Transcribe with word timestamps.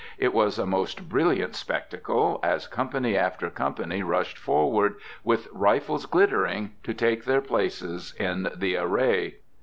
It 0.17 0.33
was 0.33 0.57
a 0.57 0.65
most 0.65 1.07
brilliant 1.09 1.55
spectacle, 1.55 2.39
as 2.41 2.65
company 2.65 3.15
after 3.15 3.51
company 3.51 4.01
rushed 4.01 4.35
forward, 4.35 4.95
with 5.23 5.47
rifles 5.53 6.07
glittering, 6.07 6.71
to 6.81 6.95
take 6.95 7.25
their 7.25 7.39
places 7.39 8.15
in 8.19 8.49
the 8.55 8.77
array. 8.77 9.41